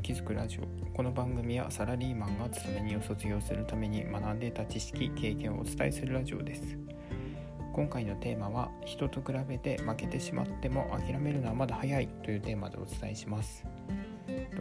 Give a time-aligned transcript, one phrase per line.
[0.00, 0.96] を築くラジオ。
[0.96, 6.78] この番組はサラリーマンが勤め人を卒業するために学んでいた知識経験をお伝えするラジオです。
[7.74, 13.62] 今回のテーマは人と比べて負けてしまっても諦めるのはまだ早いというテーマでお伝えします。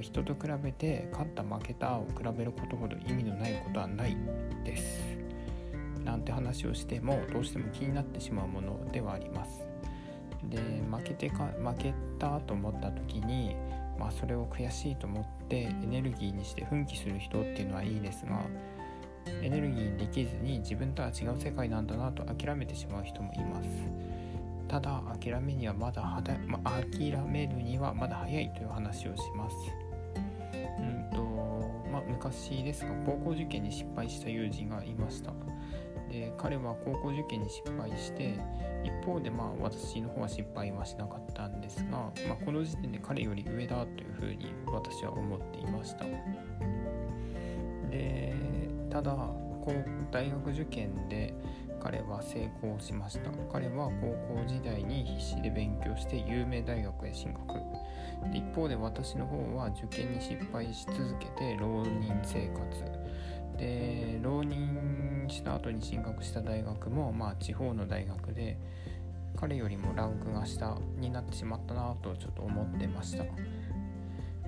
[0.00, 4.16] 人と比べて勝った負けたを比べることほど意味のないことはない
[4.64, 5.16] です。
[6.04, 9.62] なんて話をしてもどうしても気になってしまうものではあります。
[10.48, 10.58] で
[10.90, 13.54] 負けてか負けたと思った時に
[14.00, 18.40] まあ、それを悔しいと思ってエネルギーにして奮起する人っていうのはいいですが
[19.42, 23.68] エネルギーにできずに自分とは違う世界なんだなと諦めてしまう人もいます。
[24.66, 29.56] ただ諦めにはまだはだ、まあ、諦めるにはまだ早いという話をします。
[30.54, 31.22] うんと
[31.92, 35.32] まあ昔ですが高校受験に失敗した友人がいました。
[36.10, 38.34] で彼は高校受験に失敗して
[38.84, 46.04] 一方でまあ私の方は失敗はしなかったんですが、まあ、この時点で彼より上だというふうに私は思っていました。
[47.90, 48.34] で
[48.90, 51.34] ただこう大学受験で
[51.80, 53.30] 彼は成功しました。
[53.52, 57.54] 彼は高校時代に必死で勉強して有名大学へ進学。
[58.32, 62.60] で一方で私の方は受験に失敗し続けて浪人生活。
[63.56, 63.89] で
[65.40, 68.58] した後に進学した大学もまあ地方の大学で
[69.36, 73.24] 彼よりもランクが下になってしまったなとちょっと思ってました。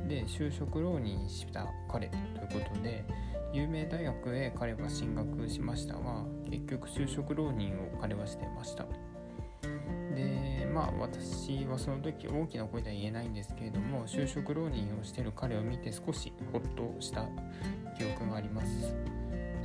[0.07, 3.05] で就職浪人した彼ということで
[3.55, 8.85] 有名大学へ彼は進学しましたが結局就職浪人を彼はしてました。
[10.15, 17.27] でまあ私はその時大きな声では言えないんですけれども就職浪人をしてる彼を見て少しホッとした
[17.97, 18.95] 記憶があります。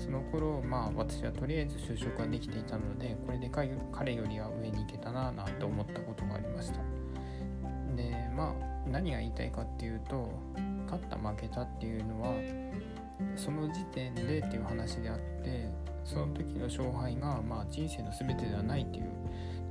[0.08, 6.80] その頃まあ私はとりあえず就職ができていたのでこれで彼よりは上に行けたななんて思ったことがありました。
[7.94, 10.32] でまあ何が言いたいかっていうと
[10.86, 12.34] 勝った負けたっていうのは
[13.36, 15.70] その時点でっていう話であって
[16.06, 19.10] その時の勝敗がまあ人生の全てではないっていう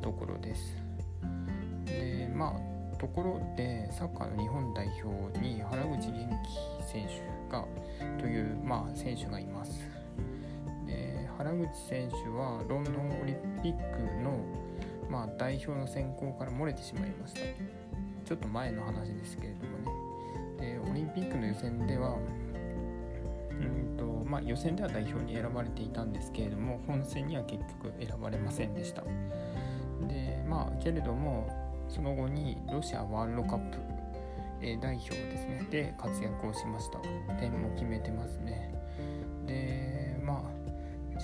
[0.03, 0.77] ところです。
[1.87, 6.29] でまあところでサッカーの日本代表に原口元
[6.83, 7.65] 気選手が
[8.19, 10.06] という、まあ、選手がいます。
[11.47, 14.37] 原口選手はロンドンオリンピックの、
[15.09, 17.41] まあ、代表の選考から漏れてしまいました。
[18.25, 19.79] ちょっと前の話ですけれども
[20.59, 20.83] ね。
[20.83, 22.17] でオリンピックの予選では
[23.51, 29.03] うんとまあ、予選では代表に選ばれていたんですけれども本戦には結局選ばれませんでした。
[30.09, 31.49] でまあけれども
[31.89, 33.79] その後にロシアワールドカップ
[34.83, 35.65] 代表ですね。
[35.71, 36.99] で活躍をしました。
[37.39, 38.75] 点も決めてますね。
[39.47, 39.86] で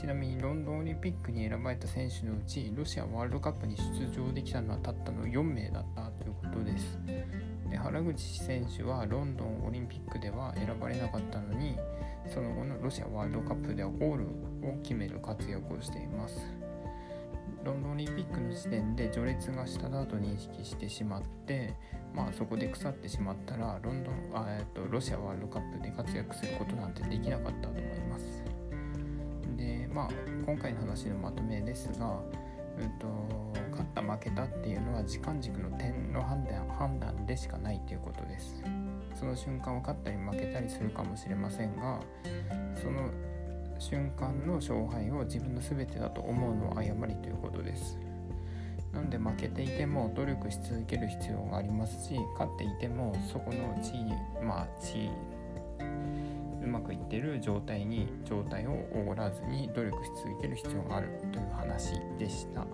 [0.02, 6.98] ちなみにロンドンオリンピックに選ばれた選手のうちロシアワールドカップに出場できたのはたったの4名だったということです。
[7.70, 11.76] で原口選手はロンドンオリンピックでは選ばれなかったのに
[12.34, 14.24] その後のロシアワールドカップではゴール
[14.68, 16.52] を決める活躍をしています。
[17.62, 21.76] ロンドンオリンピックの時点で序列が下だと認識してしまって
[22.12, 28.51] まあそこで腐ってしまったらロンドンあ、えっと、ロシアワールドカップで活躍することなんてできなかったと思います。
[29.92, 30.08] まあ
[30.46, 32.20] 今回の話のまとめですが、
[32.78, 33.06] うんと、
[33.70, 38.62] 勝った負けたっていうのは時間軸の点の判断判断でしかないということです。
[39.14, 42.00] その瞬間を勝ったり負けたりするかもしれませんが
[42.74, 43.10] その
[43.78, 47.98] 瞬間の勝敗を自分の全てだと思うのは誤りということです。
[48.92, 55.10] なので負けていても努力し続ける必要がありますし勝っていてもそこの地位まあ地位
[56.62, 62.66] うまくいってる状態に状態をおごらずに努力し続ける必要があるという話でした。